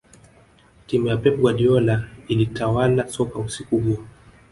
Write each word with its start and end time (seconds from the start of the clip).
timu 0.87 1.07
ya 1.07 1.17
pep 1.17 1.35
guardiola 1.41 2.03
ilitawala 2.27 3.07
soka 3.09 3.39
usiku 3.39 3.77
huo 3.77 4.05